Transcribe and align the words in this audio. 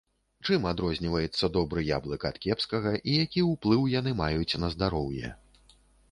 Чым 0.45 0.63
адрозніваецца 0.69 1.49
добры 1.57 1.83
яблык 1.97 2.23
ад 2.29 2.39
кепскага 2.45 2.93
і 2.99 3.11
які 3.25 3.43
ўплыў 3.51 3.83
яны 3.99 4.15
маюць 4.23 4.57
на 4.63 4.71
здароўе. 4.77 5.29